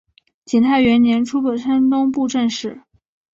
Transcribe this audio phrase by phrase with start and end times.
[0.45, 2.81] 景泰元年出补山东布政使。